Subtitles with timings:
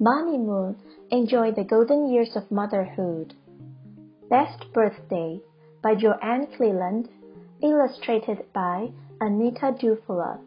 [0.00, 0.76] Bonnie Moon
[1.10, 3.34] enjoyed the golden years of motherhood.
[4.28, 5.40] Best Birthday
[5.82, 7.08] by Joann Cleland,
[7.62, 10.38] illustrated by Anita Dufalla.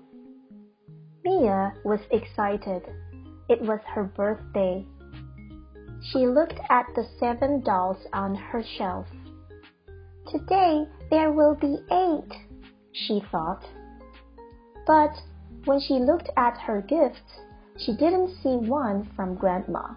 [1.23, 2.83] Mia was excited.
[3.49, 4.85] It was her birthday.
[6.01, 9.07] She looked at the seven dolls on her shelf.
[10.31, 12.31] Today there will be eight,
[12.91, 13.65] she thought.
[14.85, 15.15] But
[15.65, 17.19] when she looked at her gifts,
[17.79, 19.93] she didn't see one from Grandma.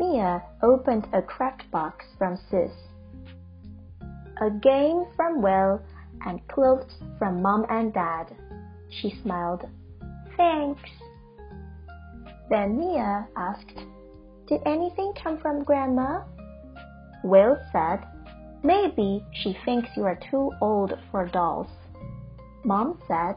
[0.00, 2.72] Mia opened a cracked box from Sis.
[4.40, 5.80] A game from Will
[6.26, 8.34] and clothes from Mom and Dad.
[8.90, 9.68] She smiled.
[10.36, 10.90] Thanks.
[12.50, 13.78] Then Mia asked,
[14.48, 16.24] Did anything come from Grandma?
[17.22, 18.04] Will said,
[18.64, 21.70] Maybe she thinks you are too old for dolls.
[22.64, 23.36] Mom said,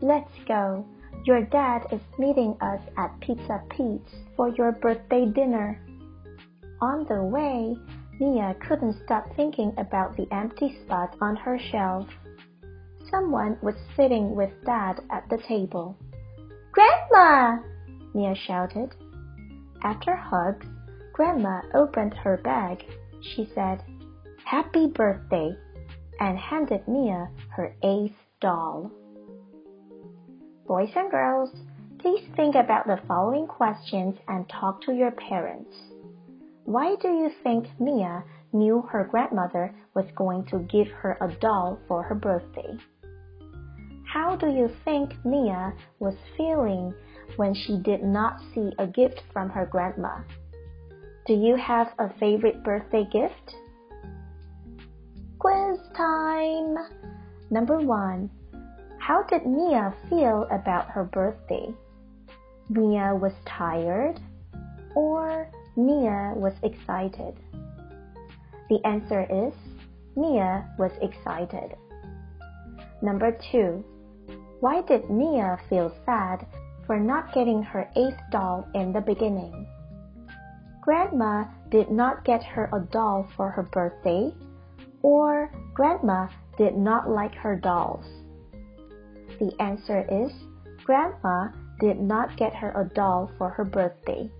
[0.00, 0.86] Let's go.
[1.24, 5.80] Your dad is meeting us at Pizza Pete's for your birthday dinner.
[6.82, 7.74] On the way,
[8.20, 12.06] Mia couldn't stop thinking about the empty spot on her shelf.
[13.10, 15.96] Someone was sitting with Dad at the table.
[16.72, 17.56] Grandma!
[18.12, 18.90] Mia shouted.
[19.82, 20.66] After hugs,
[21.14, 22.84] Grandma opened her bag.
[23.22, 23.82] She said,
[24.44, 25.56] Happy birthday,
[26.20, 28.90] and handed Mia her eighth doll.
[30.66, 31.50] Boys and girls,
[31.98, 35.76] please think about the following questions and talk to your parents.
[36.64, 41.78] Why do you think Mia knew her grandmother was going to give her a doll
[41.86, 42.78] for her birthday?
[44.10, 46.94] How do you think Mia was feeling
[47.36, 50.20] when she did not see a gift from her grandma?
[51.26, 53.54] Do you have a favorite birthday gift?
[55.38, 56.76] Quiz time!
[57.50, 58.30] Number one.
[59.06, 61.74] How did Mia feel about her birthday?
[62.70, 64.18] Mia was tired
[64.96, 65.46] or
[65.76, 67.34] Mia was excited?
[68.70, 69.52] The answer is
[70.16, 71.76] Mia was excited.
[73.02, 73.84] Number two,
[74.60, 76.46] why did Mia feel sad
[76.86, 79.68] for not getting her eighth doll in the beginning?
[80.80, 84.32] Grandma did not get her a doll for her birthday,
[85.02, 88.23] or Grandma did not like her dolls.
[89.40, 90.32] The answer is
[90.84, 91.48] Grandma
[91.80, 94.30] did not get her a doll for her birthday.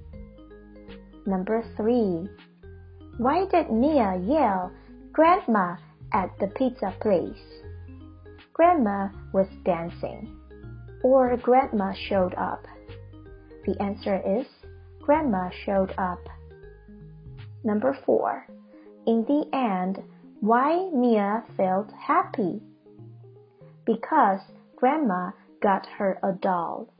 [1.26, 2.28] Number 3.
[3.18, 4.70] Why did Mia yell
[5.12, 5.76] Grandma
[6.12, 7.62] at the pizza place?
[8.52, 10.36] Grandma was dancing.
[11.02, 12.66] Or Grandma showed up.
[13.66, 14.46] The answer is
[15.00, 16.20] Grandma showed up.
[17.64, 18.46] Number 4.
[19.06, 20.02] In the end,
[20.40, 22.62] why Mia felt happy?
[23.86, 24.40] Because
[24.84, 25.30] Grandma
[25.62, 26.92] got her a doll.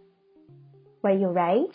[1.02, 1.68] Were you right?